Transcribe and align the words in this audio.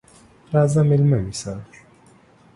راځه 0.53 0.81
مېلمه 0.89 1.19
مې 1.25 1.33
سه! 1.41 1.53